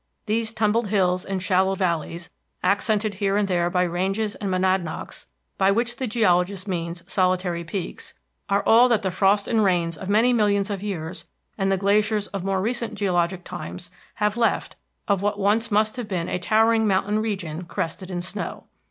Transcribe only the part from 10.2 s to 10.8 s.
millions